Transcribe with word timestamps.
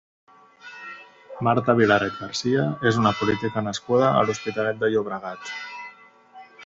Marta 1.47 1.75
Vilaret 1.81 2.17
García 2.21 2.65
és 2.93 2.97
una 3.01 3.11
política 3.19 3.63
nascuda 3.67 4.09
a 4.15 4.25
l'Hospitalet 4.31 4.81
de 4.85 4.91
Llobregat. 4.95 5.53